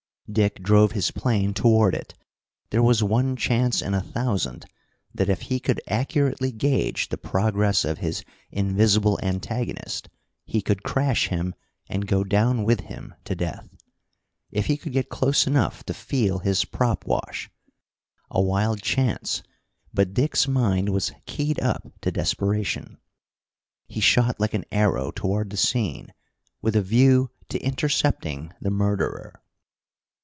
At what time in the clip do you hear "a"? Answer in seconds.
3.93-3.99, 18.29-18.41, 26.77-26.81